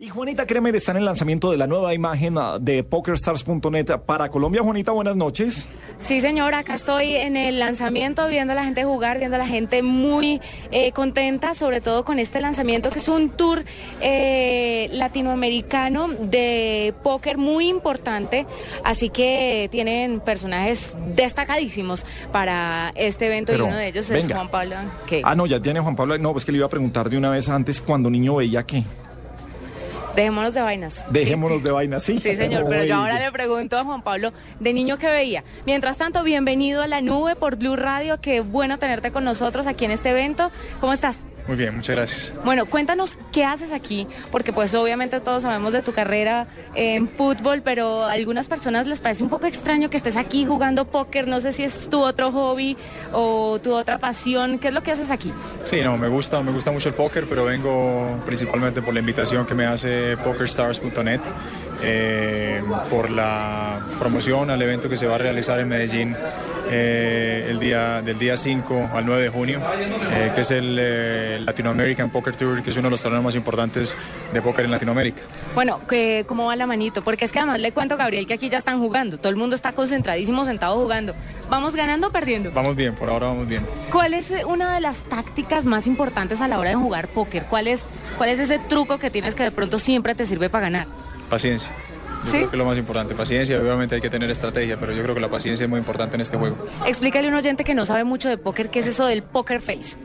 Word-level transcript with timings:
Y 0.00 0.10
Juanita 0.10 0.46
Kremer 0.46 0.76
está 0.76 0.92
en 0.92 0.98
el 0.98 1.04
lanzamiento 1.06 1.50
de 1.50 1.56
la 1.56 1.66
nueva 1.66 1.92
imagen 1.92 2.38
ah, 2.38 2.60
de 2.60 2.84
PokerStars.net 2.84 3.98
para 4.06 4.28
Colombia. 4.28 4.62
Juanita, 4.62 4.92
buenas 4.92 5.16
noches. 5.16 5.66
Sí, 5.98 6.20
señor, 6.20 6.54
acá 6.54 6.76
estoy 6.76 7.16
en 7.16 7.36
el 7.36 7.58
lanzamiento 7.58 8.28
viendo 8.28 8.52
a 8.52 8.54
la 8.54 8.62
gente 8.62 8.84
jugar, 8.84 9.18
viendo 9.18 9.34
a 9.34 9.40
la 9.40 9.48
gente 9.48 9.82
muy 9.82 10.40
eh, 10.70 10.92
contenta, 10.92 11.52
sobre 11.54 11.80
todo 11.80 12.04
con 12.04 12.20
este 12.20 12.40
lanzamiento 12.40 12.90
que 12.90 13.00
es 13.00 13.08
un 13.08 13.30
tour 13.30 13.64
eh, 14.00 14.88
latinoamericano 14.92 16.06
de 16.06 16.94
póker 17.02 17.36
muy 17.36 17.68
importante. 17.68 18.46
Así 18.84 19.08
que 19.08 19.66
tienen 19.72 20.20
personajes 20.20 20.96
destacadísimos 21.16 22.06
para 22.30 22.92
este 22.94 23.26
evento 23.26 23.52
y 23.52 23.60
uno 23.60 23.76
de 23.76 23.88
ellos 23.88 24.08
es 24.10 24.32
Juan 24.32 24.48
Pablo. 24.48 24.76
¿Qué? 25.08 25.22
Ah, 25.24 25.34
no, 25.34 25.46
ya 25.46 25.58
tiene 25.58 25.80
Juan 25.80 25.96
Pablo. 25.96 26.16
No, 26.18 26.30
pues 26.30 26.44
que 26.44 26.52
le 26.52 26.58
iba 26.58 26.66
a 26.66 26.70
preguntar 26.70 27.10
de 27.10 27.18
una 27.18 27.30
vez 27.30 27.48
antes 27.48 27.80
cuando 27.80 28.08
niño 28.08 28.36
veía 28.36 28.62
que. 28.62 28.84
Dejémonos 30.18 30.52
de 30.52 30.62
vainas. 30.62 31.04
Dejémonos 31.10 31.62
de 31.62 31.70
vainas, 31.70 32.02
sí. 32.02 32.18
Sí, 32.18 32.36
señor, 32.36 32.66
pero 32.68 32.82
yo 32.82 32.96
ahora 32.96 33.20
le 33.20 33.30
pregunto 33.30 33.78
a 33.78 33.84
Juan 33.84 34.02
Pablo, 34.02 34.32
de 34.58 34.72
niño 34.72 34.98
que 34.98 35.06
veía. 35.06 35.44
Mientras 35.64 35.96
tanto, 35.96 36.24
bienvenido 36.24 36.82
a 36.82 36.88
la 36.88 37.00
nube 37.00 37.36
por 37.36 37.54
Blue 37.54 37.76
Radio, 37.76 38.20
qué 38.20 38.40
bueno 38.40 38.78
tenerte 38.78 39.12
con 39.12 39.22
nosotros 39.22 39.68
aquí 39.68 39.84
en 39.84 39.92
este 39.92 40.10
evento. 40.10 40.50
¿Cómo 40.80 40.92
estás? 40.92 41.20
Muy 41.48 41.56
bien, 41.56 41.74
muchas 41.74 41.96
gracias. 41.96 42.34
Bueno, 42.44 42.66
cuéntanos 42.66 43.16
qué 43.32 43.42
haces 43.44 43.72
aquí, 43.72 44.06
porque 44.30 44.52
pues 44.52 44.74
obviamente 44.74 45.18
todos 45.18 45.44
sabemos 45.44 45.72
de 45.72 45.80
tu 45.80 45.94
carrera 45.94 46.46
en 46.74 47.08
fútbol, 47.08 47.62
pero 47.62 48.04
a 48.04 48.12
algunas 48.12 48.48
personas 48.48 48.86
les 48.86 49.00
parece 49.00 49.22
un 49.22 49.30
poco 49.30 49.46
extraño 49.46 49.88
que 49.88 49.96
estés 49.96 50.18
aquí 50.18 50.44
jugando 50.44 50.84
póker, 50.84 51.26
no 51.26 51.40
sé 51.40 51.52
si 51.52 51.64
es 51.64 51.88
tu 51.88 52.02
otro 52.02 52.30
hobby 52.32 52.76
o 53.14 53.58
tu 53.62 53.72
otra 53.72 53.98
pasión, 53.98 54.58
¿qué 54.58 54.68
es 54.68 54.74
lo 54.74 54.82
que 54.82 54.92
haces 54.92 55.10
aquí? 55.10 55.32
Sí, 55.64 55.80
no, 55.80 55.96
me 55.96 56.08
gusta, 56.08 56.42
me 56.42 56.52
gusta 56.52 56.70
mucho 56.70 56.90
el 56.90 56.94
póker, 56.94 57.26
pero 57.26 57.46
vengo 57.46 58.22
principalmente 58.26 58.82
por 58.82 58.92
la 58.92 59.00
invitación 59.00 59.46
que 59.46 59.54
me 59.54 59.64
hace 59.64 60.18
PokerStars.net. 60.18 61.20
Eh, 61.82 62.60
por 62.90 63.10
la 63.10 63.86
promoción 63.98 64.50
al 64.50 64.60
evento 64.60 64.88
que 64.88 64.96
se 64.96 65.06
va 65.06 65.14
a 65.14 65.18
realizar 65.18 65.60
en 65.60 65.68
Medellín 65.68 66.16
eh, 66.70 67.46
el 67.48 67.60
día, 67.60 68.02
del 68.02 68.18
día 68.18 68.36
5 68.36 68.90
al 68.92 69.06
9 69.06 69.22
de 69.22 69.28
junio, 69.28 69.60
eh, 70.12 70.32
que 70.34 70.40
es 70.40 70.50
el 70.50 71.44
Latino 71.46 71.70
American 71.70 72.10
Poker 72.10 72.34
Tour, 72.34 72.62
que 72.62 72.70
es 72.70 72.76
uno 72.76 72.88
de 72.88 72.90
los 72.90 73.02
torneos 73.02 73.22
más 73.22 73.34
importantes 73.36 73.94
de 74.32 74.42
póker 74.42 74.64
en 74.64 74.72
Latinoamérica. 74.72 75.22
Bueno, 75.54 75.80
¿cómo 76.26 76.46
va 76.46 76.56
la 76.56 76.66
manito? 76.66 77.02
Porque 77.02 77.24
es 77.24 77.32
que 77.32 77.38
además 77.38 77.60
le 77.60 77.72
cuento, 77.72 77.96
Gabriel, 77.96 78.26
que 78.26 78.34
aquí 78.34 78.48
ya 78.48 78.58
están 78.58 78.80
jugando, 78.80 79.18
todo 79.18 79.30
el 79.30 79.36
mundo 79.36 79.54
está 79.54 79.72
concentradísimo 79.72 80.44
sentado 80.44 80.76
jugando. 80.76 81.14
¿Vamos 81.48 81.74
ganando 81.74 82.08
o 82.08 82.10
perdiendo? 82.10 82.50
Vamos 82.52 82.76
bien, 82.76 82.94
por 82.96 83.08
ahora 83.08 83.28
vamos 83.28 83.46
bien. 83.48 83.64
¿Cuál 83.92 84.14
es 84.14 84.32
una 84.46 84.74
de 84.74 84.80
las 84.80 85.04
tácticas 85.04 85.64
más 85.64 85.86
importantes 85.86 86.40
a 86.40 86.48
la 86.48 86.58
hora 86.58 86.70
de 86.70 86.76
jugar 86.76 87.08
póker? 87.08 87.44
¿Cuál 87.44 87.68
es, 87.68 87.86
cuál 88.16 88.30
es 88.30 88.40
ese 88.40 88.58
truco 88.58 88.98
que 88.98 89.10
tienes 89.10 89.34
que 89.34 89.44
de 89.44 89.52
pronto 89.52 89.78
siempre 89.78 90.14
te 90.14 90.26
sirve 90.26 90.50
para 90.50 90.64
ganar? 90.64 91.07
Paciencia. 91.28 91.70
Yo 92.24 92.30
creo 92.30 92.50
que 92.50 92.56
es 92.56 92.58
lo 92.58 92.64
más 92.64 92.78
importante. 92.78 93.14
Paciencia, 93.14 93.60
obviamente 93.60 93.94
hay 93.94 94.00
que 94.00 94.10
tener 94.10 94.30
estrategia, 94.30 94.76
pero 94.78 94.92
yo 94.92 95.02
creo 95.02 95.14
que 95.14 95.20
la 95.20 95.28
paciencia 95.28 95.64
es 95.64 95.70
muy 95.70 95.78
importante 95.78 96.16
en 96.16 96.20
este 96.20 96.36
juego. 96.36 96.56
Explícale 96.86 97.28
a 97.28 97.30
un 97.30 97.36
oyente 97.36 97.64
que 97.64 97.74
no 97.74 97.86
sabe 97.86 98.04
mucho 98.04 98.28
de 98.28 98.38
póker, 98.38 98.70
¿qué 98.70 98.80
es 98.80 98.86
eso 98.86 99.06
del 99.06 99.22
poker 99.22 99.60
face? 99.60 99.96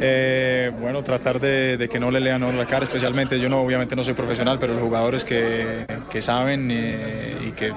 Eh, 0.00 0.70
bueno, 0.80 1.02
tratar 1.02 1.40
de, 1.40 1.88
que 1.90 1.98
no 1.98 2.12
le 2.12 2.20
lean 2.20 2.40
la 2.56 2.66
cara, 2.66 2.84
especialmente 2.84 3.40
yo 3.40 3.48
no, 3.48 3.60
obviamente 3.60 3.96
no 3.96 4.04
soy 4.04 4.14
profesional, 4.14 4.56
pero 4.60 4.74
los 4.74 4.82
jugadores 4.82 5.24
que, 5.24 5.86
que 6.08 6.22
saben 6.22 6.68
eh, 6.70 7.34
y 7.48 7.50
que 7.50 7.72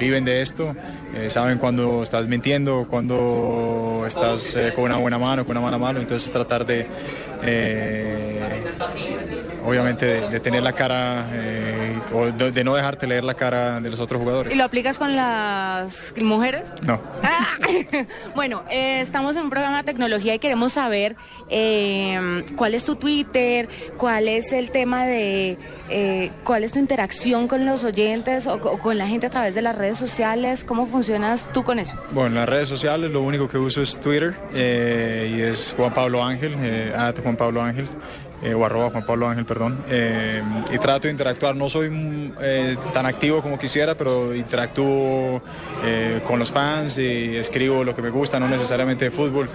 viven 0.00 0.24
de 0.24 0.42
esto, 0.42 0.74
eh, 1.14 1.30
saben 1.30 1.58
cuando 1.58 2.02
estás 2.02 2.26
mintiendo, 2.26 2.88
cuando 2.90 4.02
estás 4.04 4.58
con 4.74 4.84
una 4.84 4.96
buena 4.96 5.18
mano, 5.18 5.44
con 5.44 5.56
una 5.56 5.64
mano 5.64 5.78
mala, 5.78 6.00
entonces 6.00 6.32
tratar 6.32 6.66
de, 6.66 6.88
obviamente, 9.64 10.28
de, 10.28 10.40
tener 10.40 10.64
la 10.64 10.72
cara 10.72 11.28
o 12.12 12.26
de, 12.26 12.64
no 12.64 12.74
dejarte 12.74 13.06
leer 13.06 13.24
la 13.24 13.34
cara 13.34 13.80
de 13.80 13.90
los 13.90 14.00
otros 14.00 14.20
jugadores. 14.20 14.52
¿Y 14.52 14.56
lo 14.56 14.64
aplicas 14.64 14.98
con 14.98 15.16
las 15.16 16.14
mujeres? 16.16 16.68
No. 16.82 17.00
Ah, 17.22 17.56
bueno, 18.34 18.62
estamos 18.70 19.36
en 19.36 19.44
un 19.44 19.50
programa 19.50 19.78
de 19.78 19.84
tecnología 19.84 20.34
y 20.34 20.38
queremos 20.38 20.72
saber 20.72 21.16
eh, 21.48 22.44
cuál 22.56 22.74
es 22.74 22.84
tu 22.84 22.96
Twitter, 22.96 23.68
cuál 23.96 24.28
es 24.28 24.52
el 24.52 24.70
tema 24.70 25.06
de 25.06 25.58
eh, 25.92 26.30
cuál 26.44 26.62
es 26.62 26.72
tu 26.72 26.78
interacción 26.78 27.48
con 27.48 27.66
los 27.66 27.82
oyentes 27.82 28.46
o, 28.46 28.60
con 28.60 28.96
la 28.96 29.08
gente 29.08 29.26
a 29.26 29.30
través 29.30 29.56
de 29.56 29.62
las 29.62 29.76
redes 29.76 29.98
sociales, 29.98 30.62
cómo 30.62 30.86
funcionas 30.86 31.48
tú 31.52 31.64
con 31.64 31.80
eso. 31.80 31.92
Bueno, 32.12 32.28
en 32.28 32.34
las 32.36 32.48
redes 32.48 32.68
sociales 32.68 33.10
lo 33.10 33.22
único 33.22 33.48
que 33.48 33.58
uso 33.58 33.82
es 33.82 33.98
Twitter 33.98 34.36
eh, 34.54 35.34
y 35.36 35.40
es 35.40 35.74
Juan 35.76 35.92
Pablo 35.92 36.22
Ángel, 36.22 36.54
eh, 36.60 36.92
Juan 37.22 37.36
Pablo 37.36 37.60
Ángel. 37.60 37.88
Eh, 38.42 38.54
o 38.54 38.64
arroba 38.64 38.88
Juan 38.90 39.04
Pablo 39.04 39.28
Ángel, 39.28 39.44
perdón, 39.44 39.84
eh, 39.90 40.42
y 40.72 40.78
trato 40.78 41.08
de 41.08 41.12
interactuar. 41.12 41.54
No 41.54 41.68
soy 41.68 41.90
mm, 41.90 42.32
eh, 42.40 42.76
tan 42.92 43.04
activo 43.04 43.42
como 43.42 43.58
quisiera, 43.58 43.94
pero 43.94 44.34
interactúo 44.34 45.42
con 46.26 46.38
los 46.38 46.52
fans 46.52 46.98
y 46.98 47.36
escribo 47.36 47.84
lo 47.84 47.94
que 47.94 48.02
me 48.02 48.10
gusta, 48.10 48.38
no 48.38 48.48
necesariamente 48.48 49.06
de 49.06 49.10
fútbol, 49.10 49.48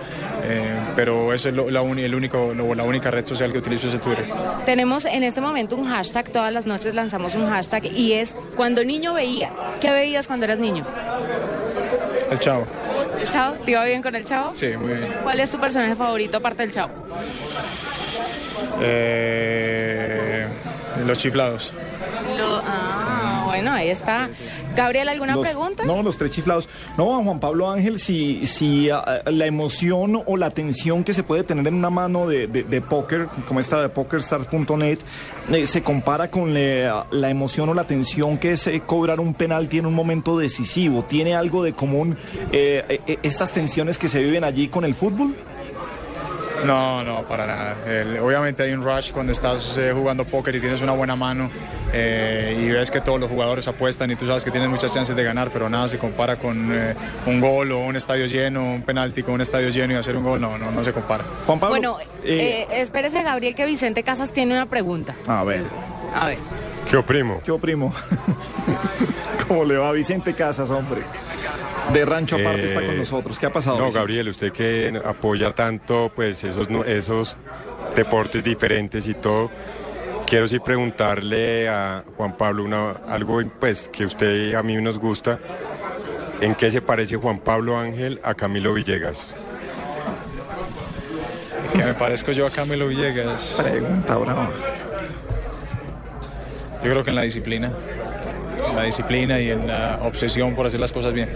pero 0.95 1.33
esa 1.33 1.49
es 1.49 1.55
la, 1.55 1.81
el 1.81 2.15
único, 2.15 2.53
la 2.53 2.83
única 2.83 3.11
red 3.11 3.25
social 3.25 3.51
que 3.51 3.59
utilizo 3.59 3.87
es 3.87 3.99
Twitter. 4.01 4.25
Tenemos 4.65 5.05
en 5.05 5.23
este 5.23 5.41
momento 5.41 5.75
un 5.75 5.87
hashtag, 5.87 6.31
todas 6.31 6.51
las 6.51 6.65
noches 6.65 6.95
lanzamos 6.95 7.35
un 7.35 7.47
hashtag 7.47 7.85
y 7.85 8.13
es 8.13 8.35
cuando 8.55 8.83
niño 8.83 9.13
veía. 9.13 9.51
¿Qué 9.79 9.91
veías 9.91 10.27
cuando 10.27 10.45
eras 10.45 10.59
niño? 10.59 10.85
El 12.31 12.39
chavo. 12.39 12.65
¿El 13.21 13.27
chavo? 13.29 13.55
¿Te 13.63 13.71
iba 13.71 13.83
bien 13.85 14.01
con 14.01 14.15
el 14.15 14.25
chavo? 14.25 14.53
Sí, 14.55 14.75
muy 14.77 14.93
bien. 14.93 15.15
¿Cuál 15.23 15.39
es 15.39 15.51
tu 15.51 15.59
personaje 15.59 15.95
favorito 15.95 16.37
aparte 16.37 16.63
del 16.63 16.71
chavo? 16.71 16.91
Eh, 18.81 20.47
los 21.05 21.17
chiflados. 21.17 21.73
ah, 22.65 23.43
bueno, 23.45 23.71
ahí 23.71 23.89
está. 23.89 24.29
Gabriel, 24.75 25.07
¿alguna 25.07 25.39
pregunta? 25.39 25.85
No, 25.85 26.03
los 26.03 26.17
tres 26.17 26.31
chiflados. 26.31 26.67
No, 26.97 27.23
Juan 27.23 27.39
Pablo 27.39 27.69
Ángel, 27.69 27.99
si, 27.99 28.45
si 28.45 28.89
ah, 28.89 29.21
la 29.25 29.45
emoción 29.45 30.21
o 30.25 30.37
la 30.37 30.49
tensión 30.51 31.03
que 31.03 31.13
se 31.13 31.23
puede 31.23 31.43
tener 31.43 31.67
en 31.67 31.75
una 31.75 31.89
mano 31.89 32.27
de, 32.27 32.47
de, 32.47 32.81
póker, 32.81 33.27
como 33.47 33.59
esta 33.59 33.81
de 33.81 33.89
PokerStars.net, 33.89 34.99
eh, 35.51 35.65
se 35.65 35.83
compara 35.83 36.29
con 36.29 36.53
la 36.53 37.29
emoción 37.29 37.69
o 37.69 37.73
la 37.73 37.85
tensión 37.85 38.37
que 38.37 38.53
es 38.53 38.67
eh, 38.67 38.81
cobrar 38.85 39.19
un 39.19 39.33
penalti 39.33 39.77
en 39.77 39.85
un 39.85 39.93
momento 39.93 40.37
decisivo. 40.37 41.03
¿Tiene 41.03 41.35
algo 41.35 41.63
de 41.63 41.73
común 41.73 42.17
eh, 42.51 43.17
estas 43.23 43.51
tensiones 43.53 43.97
que 43.97 44.07
se 44.07 44.21
viven 44.21 44.43
allí 44.43 44.67
con 44.67 44.85
el 44.85 44.95
fútbol? 44.95 45.35
No, 46.65 47.03
no, 47.03 47.23
para 47.27 47.45
nada. 47.45 47.75
obviamente 48.21 48.63
hay 48.63 48.73
un 48.73 48.83
rush 48.83 49.11
cuando 49.11 49.31
estás 49.31 49.77
eh, 49.77 49.91
jugando 49.93 50.25
póker 50.25 50.55
y 50.55 50.59
tienes 50.59 50.81
una 50.81 50.93
buena 50.93 51.15
mano 51.15 51.49
eh, 51.93 52.57
y 52.59 52.69
ves 52.71 52.91
que 52.91 53.01
todos 53.01 53.19
los 53.19 53.29
jugadores 53.29 53.67
apuestan 53.67 54.11
y 54.11 54.15
tú 54.15 54.25
sabes 54.25 54.43
que 54.43 54.51
tienes 54.51 54.69
muchas 54.69 54.93
chances 54.93 55.15
de 55.15 55.23
ganar, 55.23 55.49
pero 55.51 55.69
nada 55.69 55.87
se 55.87 55.97
compara 55.97 56.37
con 56.37 56.69
eh, 56.73 56.95
un 57.25 57.39
gol 57.39 57.71
o 57.71 57.79
un 57.79 57.95
estadio 57.95 58.25
lleno, 58.25 58.73
un 58.73 58.81
penalti 58.81 59.23
con 59.23 59.35
un 59.35 59.41
estadio 59.41 59.69
lleno 59.69 59.93
y 59.93 59.97
hacer 59.97 60.15
un 60.15 60.23
gol. 60.23 60.41
No, 60.41 60.57
no, 60.57 60.71
no 60.71 60.83
se 60.83 60.91
compara. 60.91 61.23
Juan 61.45 61.59
Pablo. 61.59 61.75
Bueno, 61.75 61.97
espérese, 62.23 63.23
Gabriel, 63.23 63.55
que 63.55 63.65
Vicente 63.65 64.03
Casas 64.03 64.31
tiene 64.31 64.53
una 64.53 64.65
pregunta. 64.65 65.15
A 65.27 65.43
ver. 65.43 65.63
A 66.13 66.27
ver. 66.27 66.37
¿Qué 66.89 66.97
oprimo? 66.97 67.41
¿Qué 67.43 67.51
oprimo? 67.51 67.93
¿Cómo 69.47 69.63
le 69.63 69.77
va 69.77 69.89
a 69.89 69.91
Vicente 69.91 70.33
Casas, 70.33 70.69
hombre? 70.69 71.01
De 71.93 72.05
Rancho 72.05 72.35
Aparte 72.35 72.67
está 72.67 72.81
con 72.81 72.95
eh, 72.95 72.97
nosotros. 72.97 73.39
¿Qué 73.39 73.45
ha 73.45 73.53
pasado? 73.53 73.77
No, 73.77 73.91
Gabriel, 73.91 74.29
usted 74.29 74.51
que 74.51 74.99
apoya 75.03 75.53
tanto 75.53 76.11
pues 76.15 76.43
esos, 76.43 76.67
esos 76.85 77.37
deportes 77.95 78.43
diferentes 78.43 79.07
y 79.07 79.13
todo. 79.13 79.51
Quiero 80.25 80.47
sí 80.47 80.59
preguntarle 80.59 81.69
a 81.69 82.03
Juan 82.17 82.35
Pablo 82.35 82.63
una, 82.63 82.91
algo 83.07 83.41
pues 83.59 83.89
que 83.89 84.05
usted 84.05 84.55
a 84.55 84.63
mí 84.63 84.75
nos 84.77 84.97
gusta. 84.97 85.39
¿En 86.41 86.55
qué 86.55 86.71
se 86.71 86.81
parece 86.81 87.15
Juan 87.15 87.39
Pablo 87.39 87.77
Ángel 87.77 88.19
a 88.23 88.33
Camilo 88.33 88.73
Villegas? 88.73 89.33
¿Qué 91.73 91.83
me 91.83 91.93
parezco 91.93 92.31
yo 92.31 92.45
a 92.45 92.49
Camilo 92.49 92.87
Villegas? 92.87 93.55
Pregunta, 93.61 94.17
bravo. 94.17 94.49
Yo 96.83 96.91
creo 96.91 97.03
que 97.03 97.09
en 97.09 97.15
la 97.15 97.21
disciplina. 97.21 97.71
En 98.69 98.75
la 98.75 98.83
disciplina 98.83 99.39
y 99.39 99.49
en 99.49 99.67
la 99.67 99.99
obsesión 100.03 100.55
por 100.55 100.65
hacer 100.65 100.79
las 100.79 100.91
cosas 100.91 101.13
bien. 101.13 101.29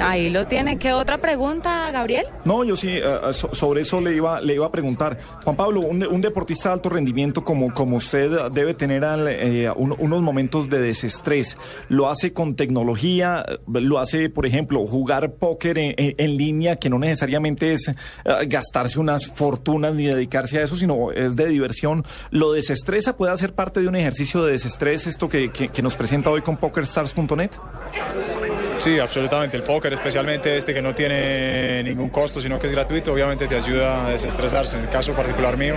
Ahí 0.00 0.30
lo 0.30 0.46
tiene. 0.46 0.78
¿Qué 0.78 0.92
otra 0.92 1.18
pregunta, 1.18 1.90
Gabriel? 1.90 2.26
No, 2.44 2.64
yo 2.64 2.76
sí, 2.76 2.88
eh, 2.90 3.02
sobre 3.32 3.82
eso 3.82 4.00
le 4.00 4.14
iba, 4.14 4.40
le 4.40 4.54
iba 4.54 4.66
a 4.66 4.70
preguntar. 4.70 5.18
Juan 5.44 5.56
Pablo, 5.56 5.80
un, 5.80 6.20
deportista 6.20 6.68
de 6.68 6.74
alto 6.74 6.88
rendimiento 6.88 7.44
como, 7.44 7.72
como 7.72 7.96
usted 7.96 8.50
debe 8.50 8.74
tener 8.74 9.04
eh, 9.28 9.70
unos 9.76 10.22
momentos 10.22 10.68
de 10.68 10.80
desestrés. 10.80 11.56
¿Lo 11.88 12.08
hace 12.08 12.32
con 12.32 12.54
tecnología? 12.54 13.44
¿Lo 13.66 13.98
hace, 13.98 14.30
por 14.30 14.46
ejemplo, 14.46 14.86
jugar 14.86 15.32
póker 15.32 15.78
en, 15.78 16.36
línea, 16.36 16.76
que 16.76 16.90
no 16.90 16.98
necesariamente 16.98 17.72
es 17.72 17.90
gastarse 18.46 18.98
unas 19.00 19.26
fortunas 19.26 19.94
ni 19.94 20.06
dedicarse 20.06 20.58
a 20.58 20.62
eso, 20.64 20.76
sino 20.76 21.12
es 21.12 21.36
de 21.36 21.46
diversión? 21.46 22.04
¿Lo 22.30 22.52
desestresa? 22.52 23.16
¿Puede 23.16 23.32
hacer 23.32 23.54
parte 23.54 23.80
de 23.80 23.88
un 23.88 23.96
ejercicio 23.96 24.44
de 24.44 24.52
desestrés 24.52 25.06
esto 25.06 25.28
que, 25.28 25.50
que 25.50 25.82
nos 25.82 25.94
presenta 25.96 26.30
hoy 26.30 26.42
con 26.42 26.56
PokerStars.net? 26.56 27.50
Sí, 28.78 28.98
absolutamente. 28.98 29.56
El 29.56 29.62
póker, 29.62 29.92
especialmente 29.92 30.56
este 30.56 30.72
que 30.72 30.80
no 30.80 30.94
tiene 30.94 31.82
ningún 31.82 32.10
costo, 32.10 32.40
sino 32.40 32.58
que 32.58 32.66
es 32.68 32.72
gratuito, 32.72 33.12
obviamente 33.12 33.46
te 33.46 33.56
ayuda 33.56 34.06
a 34.06 34.10
desestresarse. 34.10 34.76
En 34.76 34.84
el 34.84 34.88
caso 34.88 35.12
particular 35.12 35.56
mío, 35.56 35.74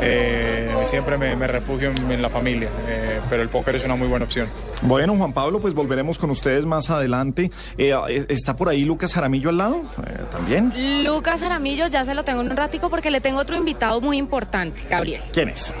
eh, 0.00 0.74
siempre 0.84 1.16
me, 1.16 1.36
me 1.36 1.46
refugio 1.46 1.90
en, 1.96 2.10
en 2.10 2.20
la 2.22 2.28
familia, 2.28 2.68
eh, 2.88 3.20
pero 3.30 3.42
el 3.42 3.48
póker 3.48 3.76
es 3.76 3.84
una 3.84 3.94
muy 3.94 4.08
buena 4.08 4.24
opción. 4.24 4.48
Bueno, 4.82 5.16
Juan 5.16 5.32
Pablo, 5.32 5.60
pues 5.60 5.74
volveremos 5.74 6.18
con 6.18 6.30
ustedes 6.30 6.66
más 6.66 6.90
adelante. 6.90 7.50
Eh, 7.78 7.94
¿Está 8.28 8.56
por 8.56 8.68
ahí 8.68 8.84
Lucas 8.84 9.14
Jaramillo 9.14 9.50
al 9.50 9.58
lado? 9.58 9.76
Eh, 10.06 10.18
¿También? 10.30 10.72
Lucas 11.04 11.40
Jaramillo 11.42 11.86
ya 11.86 12.04
se 12.04 12.14
lo 12.14 12.24
tengo 12.24 12.40
en 12.40 12.50
un 12.50 12.56
ratico 12.56 12.90
porque 12.90 13.10
le 13.10 13.20
tengo 13.20 13.38
otro 13.38 13.56
invitado 13.56 14.00
muy 14.00 14.18
importante, 14.18 14.82
Gabriel. 14.90 15.20
¿Quién 15.32 15.50
es? 15.50 15.72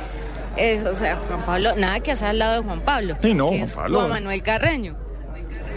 Es, 0.56 0.84
o 0.84 0.94
sea, 0.94 1.16
Juan 1.28 1.44
Pablo, 1.46 1.74
nada 1.76 2.00
que 2.00 2.12
hacer 2.12 2.28
al 2.28 2.38
lado 2.38 2.60
de 2.60 2.66
Juan 2.66 2.80
Pablo. 2.82 3.16
Sí, 3.22 3.34
no, 3.34 3.46
que 3.46 3.56
Juan 3.56 3.64
es 3.64 3.74
Pablo. 3.74 3.98
Juan 3.98 4.10
Manuel 4.10 4.42
Carreño. 4.42 4.96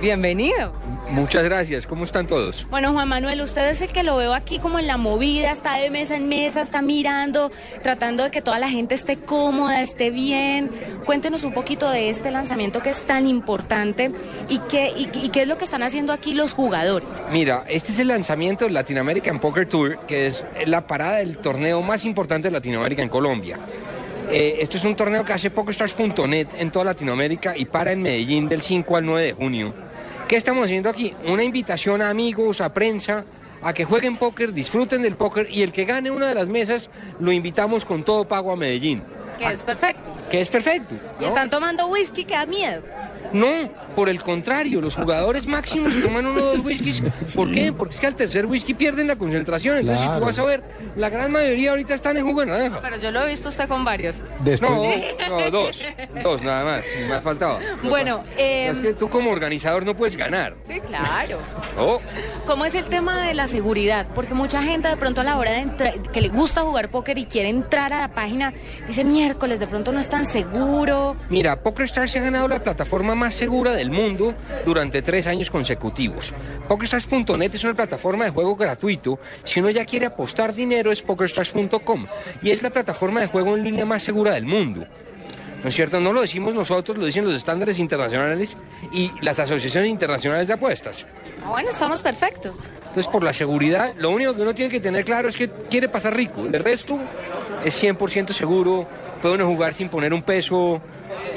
Bienvenido. 0.01 0.73
Muchas 1.09 1.43
gracias. 1.43 1.87
¿Cómo 1.87 2.03
están 2.03 2.27
todos? 2.27 2.67
Bueno, 2.69 2.91
Juan 2.91 3.07
Manuel, 3.07 3.41
usted 3.41 3.69
es 3.69 3.81
el 3.81 3.89
que 3.89 4.03
lo 4.03 4.17
veo 4.17 4.33
aquí 4.33 4.59
como 4.59 4.79
en 4.79 4.87
la 4.87 4.97
movida, 4.97 5.51
está 5.51 5.75
de 5.75 5.89
mesa 5.89 6.17
en 6.17 6.27
mesa, 6.27 6.61
está 6.61 6.81
mirando, 6.81 7.51
tratando 7.81 8.23
de 8.23 8.31
que 8.31 8.41
toda 8.41 8.59
la 8.59 8.69
gente 8.69 8.95
esté 8.95 9.17
cómoda, 9.17 9.81
esté 9.81 10.09
bien. 10.09 10.69
Cuéntenos 11.05 11.43
un 11.43 11.53
poquito 11.53 11.89
de 11.89 12.09
este 12.09 12.31
lanzamiento 12.31 12.81
que 12.81 12.89
es 12.89 13.03
tan 13.03 13.27
importante 13.27 14.11
y 14.49 14.59
qué, 14.59 14.91
y, 14.95 15.09
y 15.13 15.29
qué 15.29 15.43
es 15.43 15.47
lo 15.47 15.57
que 15.57 15.65
están 15.65 15.83
haciendo 15.83 16.11
aquí 16.11 16.33
los 16.33 16.53
jugadores. 16.53 17.09
Mira, 17.31 17.63
este 17.69 17.91
es 17.91 17.99
el 17.99 18.09
lanzamiento 18.09 18.65
del 18.65 18.73
Latin 18.73 18.97
American 18.97 19.39
Poker 19.39 19.67
Tour, 19.67 19.99
que 20.07 20.27
es 20.27 20.43
la 20.65 20.87
parada 20.87 21.17
del 21.17 21.37
torneo 21.37 21.81
más 21.81 22.03
importante 22.03 22.49
de 22.49 22.51
Latinoamérica 22.51 23.01
en 23.01 23.09
Colombia. 23.09 23.59
Eh, 24.31 24.57
esto 24.59 24.77
es 24.77 24.83
un 24.83 24.95
torneo 24.95 25.23
que 25.23 25.33
hace 25.33 25.51
PokerStars.net 25.51 26.47
en 26.57 26.71
toda 26.71 26.85
Latinoamérica 26.85 27.55
y 27.55 27.65
para 27.65 27.91
en 27.91 28.01
Medellín 28.01 28.49
del 28.49 28.61
5 28.61 28.97
al 28.97 29.05
9 29.05 29.23
de 29.23 29.33
junio. 29.33 29.84
¿Qué 30.35 30.39
estamos 30.39 30.65
haciendo 30.65 30.89
aquí? 30.89 31.13
Una 31.27 31.45
invitación 31.45 32.01
a 32.01 32.09
amigos, 32.09 32.59
a 32.59 32.73
prensa, 32.73 33.23
a 33.61 33.71
que 33.71 33.85
jueguen 33.85 34.17
póker, 34.17 34.51
disfruten 34.51 35.01
del 35.01 35.15
póker 35.15 35.47
y 35.49 35.61
el 35.61 35.71
que 35.71 35.85
gane 35.85 36.11
una 36.11 36.27
de 36.27 36.35
las 36.35 36.49
mesas 36.49 36.89
lo 37.21 37.31
invitamos 37.31 37.85
con 37.85 38.03
todo 38.03 38.27
pago 38.27 38.51
a 38.51 38.57
Medellín. 38.57 39.01
Que 39.39 39.47
es 39.47 39.63
perfecto. 39.63 40.13
Que 40.29 40.41
es 40.41 40.49
perfecto. 40.49 40.95
Y 41.21 41.23
están 41.23 41.49
tomando 41.49 41.87
whisky 41.87 42.25
que 42.25 42.33
da 42.33 42.45
miedo. 42.45 42.83
No, 43.33 43.49
por 43.95 44.09
el 44.09 44.21
contrario, 44.21 44.81
los 44.81 44.95
jugadores 44.95 45.47
máximos 45.47 45.93
toman 46.01 46.25
uno 46.25 46.41
o 46.41 46.45
dos 46.45 46.59
whiskies. 46.65 47.01
¿Por 47.33 47.51
qué? 47.51 47.73
Porque 47.73 47.95
es 47.95 47.99
que 47.99 48.07
al 48.07 48.15
tercer 48.15 48.45
whisky 48.45 48.73
pierden 48.73 49.07
la 49.07 49.15
concentración. 49.15 49.77
Entonces, 49.77 50.05
si 50.05 50.13
tú 50.13 50.19
vas 50.23 50.37
a 50.39 50.43
ver, 50.45 50.63
la 50.95 51.09
gran 51.09 51.31
mayoría 51.31 51.71
ahorita 51.71 51.93
están 51.95 52.17
en 52.17 52.25
jugo 52.25 52.41
de 52.41 52.47
naranja. 52.47 52.79
Pero 52.81 52.97
yo 52.97 53.11
lo 53.11 53.23
he 53.23 53.27
visto 53.29 53.49
usted 53.49 53.67
con 53.67 53.83
varios. 53.83 54.21
No, 54.61 54.91
no, 55.29 55.51
dos. 55.51 55.81
Dos 56.23 56.41
nada 56.41 56.63
más. 56.63 56.85
Me 57.07 57.13
ha 57.13 57.21
faltado. 57.21 57.59
Bueno, 57.83 58.21
eh, 58.37 58.69
Es 58.71 58.79
que 58.79 58.93
tú 58.93 59.09
como 59.09 59.31
organizador 59.31 59.85
no 59.85 59.95
puedes 59.95 60.15
ganar. 60.15 60.55
sí, 60.67 60.79
claro. 60.81 61.39
No. 61.75 61.99
¿Cómo 62.47 62.63
es 62.63 62.75
el 62.75 62.85
tema 62.85 63.25
de 63.25 63.33
la 63.33 63.47
seguridad? 63.47 64.05
Porque 64.13 64.35
mucha 64.35 64.61
gente 64.61 64.87
de 64.87 64.97
pronto 64.97 65.21
a 65.21 65.23
la 65.23 65.37
hora 65.37 65.51
de 65.51 65.61
entrar, 65.61 65.99
que 66.11 66.21
le 66.21 66.29
gusta 66.29 66.61
jugar 66.61 66.91
póker 66.91 67.17
y 67.17 67.25
quiere 67.25 67.49
entrar 67.49 67.91
a 67.91 68.01
la 68.01 68.09
página, 68.09 68.53
dice 68.87 69.03
miércoles, 69.03 69.59
de 69.59 69.65
pronto 69.65 69.91
no 69.91 69.99
es 69.99 70.07
tan 70.09 70.25
seguro. 70.25 71.15
Mira, 71.29 71.63
PokerStars 71.63 72.11
se 72.11 72.19
ha 72.19 72.21
ganado 72.21 72.47
la 72.47 72.61
plataforma 72.61 73.15
más 73.15 73.33
segura 73.33 73.73
del 73.73 73.89
mundo 73.89 74.35
durante 74.63 75.01
tres 75.01 75.25
años 75.25 75.49
consecutivos. 75.49 76.33
PokerStars.net 76.67 77.55
es 77.55 77.63
una 77.63 77.73
plataforma 77.73 78.25
de 78.25 78.31
juego 78.31 78.55
gratuito. 78.55 79.19
Si 79.43 79.59
uno 79.59 79.71
ya 79.71 79.83
quiere 79.83 80.05
apostar 80.05 80.53
dinero 80.53 80.91
es 80.91 81.01
PokerStars.com 81.01 82.05
y 82.43 82.51
es 82.51 82.61
la 82.61 82.69
plataforma 82.69 83.21
de 83.21 83.27
juego 83.27 83.57
en 83.57 83.63
línea 83.63 83.85
más 83.85 84.03
segura 84.03 84.33
del 84.33 84.45
mundo. 84.45 84.85
¿No 85.63 85.69
es 85.69 85.75
cierto? 85.75 85.99
No 85.99 86.13
lo 86.13 86.21
decimos 86.21 86.53
nosotros, 86.53 86.97
lo 86.97 87.05
dicen 87.05 87.25
los 87.25 87.33
estándares 87.33 87.79
internacionales 87.79 88.55
y 88.91 89.11
las 89.21 89.39
asociaciones 89.39 89.89
internacionales 89.89 90.47
de 90.47 90.53
apuestas. 90.53 91.05
Ah, 91.43 91.49
bueno, 91.49 91.69
estamos 91.69 92.01
perfectos. 92.01 92.53
Entonces, 92.87 93.07
por 93.11 93.23
la 93.23 93.33
seguridad, 93.33 93.93
lo 93.97 94.11
único 94.11 94.35
que 94.35 94.41
uno 94.41 94.53
tiene 94.53 94.71
que 94.71 94.79
tener 94.79 95.03
claro 95.03 95.27
es 95.27 95.35
que 95.35 95.49
quiere 95.49 95.89
pasar 95.89 96.15
rico. 96.15 96.45
El 96.45 96.63
resto 96.63 96.97
es 97.63 97.83
100% 97.83 98.31
seguro. 98.31 98.87
Puede 99.21 99.35
uno 99.35 99.47
jugar 99.47 99.73
sin 99.73 99.89
poner 99.89 100.13
un 100.13 100.23
peso 100.23 100.81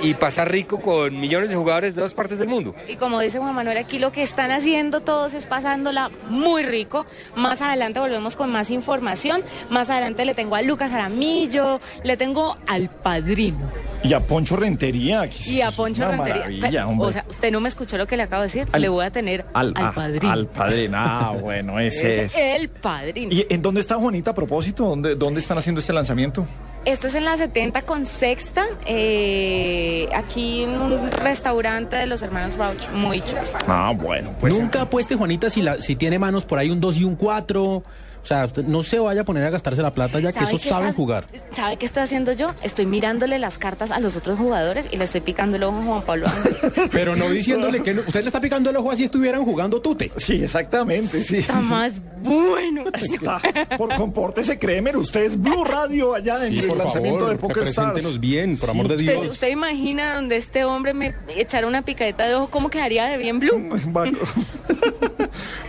y 0.03 0.15
pasar 0.15 0.51
rico 0.51 0.81
con 0.81 1.19
millones 1.21 1.51
de 1.51 1.57
jugadores 1.57 1.95
de 1.95 2.01
todas 2.01 2.15
partes 2.15 2.39
del 2.39 2.49
mundo. 2.49 2.75
Y 2.89 2.97
como 2.97 3.21
dice 3.21 3.39
Juan 3.39 3.55
Manuel, 3.55 3.77
aquí 3.79 3.99
lo 3.99 4.13
que 4.13 4.23
están 4.23 4.51
haciendo 4.51 5.01
todos 5.01 5.35
es 5.35 5.47
pasándola 5.47 6.11
muy 6.29 6.63
rico. 6.63 7.07
Más 7.37 7.63
adelante 7.63 8.01
volvemos 8.01 8.37
con 8.37 8.51
más 8.53 8.71
información. 8.71 9.43
Más 9.71 9.91
adelante 9.91 10.25
le 10.25 10.35
tengo 10.35 10.55
a 10.55 10.63
Lucas 10.63 10.93
Aramillo, 10.93 11.81
le 12.05 12.17
tengo 12.17 12.57
al 12.67 12.89
padrino 12.89 13.59
Y 14.03 14.13
a 14.13 14.21
Poncho 14.21 14.57
Rentería. 14.57 15.29
y 15.47 15.61
a 15.61 15.71
Poncho 15.71 16.03
una 16.03 16.13
Rentería. 16.13 16.35
maravilla, 16.43 16.69
Pero, 16.71 16.89
hombre. 16.89 17.09
o 17.09 17.13
sea, 17.13 17.25
usted 17.29 17.51
no 17.51 17.61
me 17.61 17.69
escuchó 17.69 17.97
lo 17.99 18.07
que 18.07 18.17
le 18.17 18.23
acabo 18.25 18.43
de 18.43 18.47
decir. 18.49 18.67
Al- 18.73 18.81
le 18.83 18.89
voy 18.89 19.05
a 19.05 19.11
tener 19.11 19.45
al, 19.55 19.73
ah, 19.77 19.93
padrino. 19.95 20.33
Al 20.33 20.47
padrino. 20.47 20.97
Ah, 20.99 21.35
bueno, 21.41 21.79
ese 21.81 22.25
es. 22.25 22.35
Es 22.35 22.61
el 22.61 22.69
padrino. 22.69 23.33
¿Y 23.33 23.47
en 23.49 23.61
dónde 23.63 23.81
está 23.81 23.97
Juanita 23.97 24.31
a 24.31 24.35
propósito? 24.35 24.85
¿Dónde, 24.85 25.15
¿Dónde 25.17 25.41
están 25.41 25.59
haciendo 25.59 25.81
este 25.81 25.93
lanzamiento? 25.93 26.47
Esto 26.85 27.09
es 27.09 27.15
en 27.17 27.25
la 27.25 27.37
70 27.37 27.83
con 27.83 28.07
sexta, 28.07 28.67
eh, 28.87 29.88
aquí 30.19 30.65
en 30.65 30.81
un 30.81 31.11
restaurante 31.11 31.97
de 31.97 32.07
los 32.07 32.23
hermanos 32.23 32.57
Rauch, 32.57 32.89
muy 32.91 33.21
chulo. 33.23 33.43
Ah, 33.67 33.93
bueno, 33.97 34.35
pues. 34.39 34.59
Nunca 34.59 34.83
apueste, 34.83 35.15
Juanita, 35.15 35.49
si, 35.49 35.63
la, 35.63 35.81
si 35.81 35.97
tiene 35.97 36.19
manos 36.19 36.45
por 36.45 36.59
ahí 36.59 36.71
un 36.71 36.81
2 36.81 36.97
y 36.99 37.05
un 37.05 37.17
4. 37.17 37.83
O 38.29 38.35
sea, 38.35 38.45
usted 38.45 38.63
no 38.65 38.83
se 38.83 38.99
vaya 38.99 39.23
a 39.23 39.25
poner 39.25 39.43
a 39.45 39.49
gastarse 39.49 39.81
la 39.81 39.91
plata 39.91 40.21
ya 40.21 40.29
que 40.33 40.41
¿Sabe 40.41 40.49
esos 40.49 40.61
saben 40.61 40.89
estás- 40.89 40.97
jugar. 40.97 41.25
¿Sabe 41.51 41.79
qué 41.79 41.87
estoy 41.87 42.03
haciendo 42.03 42.33
yo? 42.33 42.49
Estoy 42.63 42.85
mirándole 42.85 43.39
las 43.39 43.57
cartas 43.57 43.91
a 43.91 44.01
los 44.01 44.17
otros 44.17 44.37
jugadores 44.37 44.87
y 44.93 44.99
le 44.99 45.05
estoy 45.05 45.23
picando 45.23 45.57
el 45.57 45.63
ojo 45.63 45.79
a 45.79 45.83
Juan 45.83 46.03
Pablo 46.03 46.27
Ángel. 46.27 46.91
Pero 46.93 47.17
no 47.17 47.31
diciéndole 47.31 47.83
que 47.83 47.95
no- 47.95 48.03
usted 48.03 48.21
le 48.21 48.27
está 48.27 48.39
picando 48.39 48.69
el 48.69 48.77
ojo 48.77 48.91
así 48.93 49.05
estuvieran 49.05 49.47
jugando 49.47 49.81
tute. 49.81 50.13
Sí, 50.17 50.45
exactamente, 50.45 51.21
sí. 51.21 51.39
Está 51.39 51.55
más 51.63 51.95
bueno. 52.23 52.85
Está. 53.01 53.41
Por 53.79 53.95
compórtese, 53.95 54.59
créeme, 54.59 54.95
usted 54.95 55.23
es 55.25 55.41
Blue 55.41 55.65
Radio 55.65 56.15
allá 56.15 56.45
en 56.45 56.53
Sí, 56.53 56.59
el 56.59 56.67
por 56.67 56.77
lanzamiento 56.77 57.21
favor, 57.21 57.33
de 57.33 57.39
Poker 57.41 58.19
bien, 58.21 58.59
por 58.59 58.69
amor 58.69 58.89
de 58.89 58.97
Dios. 58.99 59.15
¿Usted, 59.17 59.31
usted 59.31 59.49
imagina 59.49 60.17
donde 60.17 60.37
este 60.37 60.65
hombre 60.65 60.93
me 60.93 61.15
echara 61.35 61.67
una 61.67 61.81
picadita 61.81 62.25
de 62.29 62.35
ojo, 62.35 62.49
cómo 62.51 62.69
quedaría 62.69 63.07
de 63.07 63.17
bien 63.17 63.39
blue? 63.39 63.59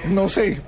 No 0.09 0.27
sé, 0.27 0.59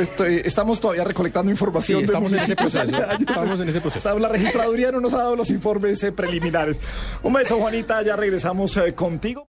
estoy- 0.00 0.42
estamos 0.44 0.80
todavía 0.80 1.04
recolectando 1.04 1.50
información. 1.50 1.98
Sí, 2.00 2.04
estamos 2.04 2.32
en 2.32 2.38
ese 2.40 2.56
proceso, 2.56 2.84
estamos 3.20 3.60
en 3.60 3.68
ese 3.68 3.80
proceso. 3.80 4.18
La 4.18 4.28
registraduría 4.28 4.90
no 4.92 5.00
nos 5.00 5.14
ha 5.14 5.18
dado 5.18 5.36
los 5.36 5.50
informes 5.50 6.02
eh, 6.02 6.12
preliminares. 6.12 6.78
Un 7.22 7.32
beso, 7.32 7.58
Juanita, 7.58 8.02
ya 8.02 8.16
regresamos 8.16 8.76
eh, 8.76 8.94
contigo. 8.94 9.46